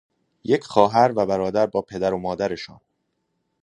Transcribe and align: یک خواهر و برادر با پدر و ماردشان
یک 0.43 0.63
خواهر 0.63 1.11
و 1.15 1.25
برادر 1.25 1.65
با 1.65 1.81
پدر 1.81 2.13
و 2.13 2.17
ماردشان 2.17 2.79